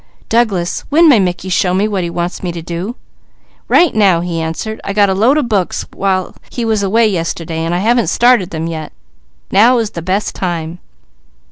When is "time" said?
10.33-10.79